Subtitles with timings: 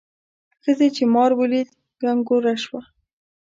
[0.63, 1.69] ښځې چې مار ولید
[2.01, 2.81] کنګوره شوه.